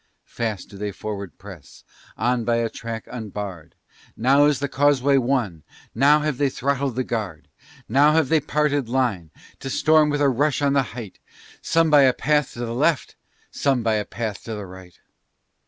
Fast 0.25 0.67
do 0.69 0.79
they 0.79 0.91
forward 0.91 1.37
press, 1.37 1.83
on 2.17 2.43
by 2.43 2.55
a 2.55 2.71
track 2.71 3.05
unbarred; 3.05 3.75
Now 4.17 4.45
is 4.47 4.57
the 4.57 4.67
causeway 4.67 5.17
won, 5.17 5.61
now 5.93 6.21
have 6.21 6.39
they 6.39 6.49
throttled 6.49 6.95
the 6.95 7.03
guard; 7.03 7.49
Now 7.87 8.13
have 8.13 8.27
they 8.29 8.39
parted 8.39 8.89
line 8.89 9.29
to 9.59 9.69
storm 9.69 10.09
with 10.09 10.19
a 10.21 10.27
rush 10.27 10.59
on 10.63 10.73
the 10.73 10.81
height, 10.97 11.19
Some 11.61 11.91
by 11.91 12.01
a 12.01 12.13
path 12.13 12.53
to 12.53 12.59
the 12.65 12.73
left, 12.73 13.15
some 13.51 13.83
by 13.83 13.93
a 13.93 14.03
path 14.05 14.43
to 14.45 14.55
the 14.55 14.65
right. 14.65 14.97